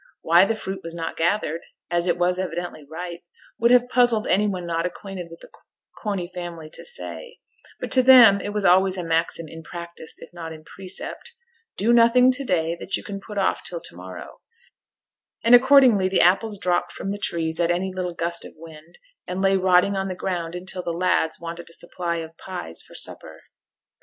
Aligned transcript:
Why 0.23 0.45
the 0.45 0.55
fruit 0.55 0.81
was 0.81 0.95
not 0.95 1.15
gathered, 1.15 1.61
as 1.91 2.07
it 2.07 2.17
was 2.17 2.39
evidently 2.39 2.83
ripe, 2.83 3.21
would 3.59 3.69
have 3.69 3.87
puzzled 3.87 4.25
any 4.25 4.47
one 4.47 4.65
not 4.65 4.83
acquainted 4.83 5.27
with 5.29 5.41
the 5.41 5.49
Corney 5.95 6.25
family 6.27 6.71
to 6.71 6.83
say; 6.83 7.37
but 7.79 7.91
to 7.91 8.01
them 8.01 8.41
it 8.41 8.49
was 8.51 8.65
always 8.65 8.97
a 8.97 9.03
maxim 9.03 9.47
in 9.47 9.61
practice, 9.61 10.15
if 10.17 10.33
not 10.33 10.53
in 10.53 10.63
precept, 10.63 11.33
'Do 11.77 11.93
nothing 11.93 12.31
to 12.31 12.43
day 12.43 12.75
that 12.79 12.97
you 12.97 13.03
can 13.03 13.21
put 13.21 13.37
off 13.37 13.63
till 13.63 13.79
to 13.79 13.95
morrow,' 13.95 14.41
and 15.43 15.53
accordingly 15.53 16.09
the 16.09 16.21
apples 16.21 16.57
dropped 16.57 16.91
from 16.91 17.09
the 17.09 17.19
trees 17.19 17.59
at 17.59 17.69
any 17.69 17.93
little 17.93 18.15
gust 18.15 18.43
of 18.43 18.53
wind, 18.55 18.97
and 19.27 19.43
lay 19.43 19.55
rotting 19.55 19.95
on 19.95 20.07
the 20.07 20.15
ground 20.15 20.55
until 20.55 20.81
the 20.81 20.91
'lads' 20.91 21.39
wanted 21.39 21.69
a 21.69 21.73
supply 21.73 22.15
of 22.15 22.35
pies 22.39 22.81
for 22.81 22.95
supper. 22.95 23.43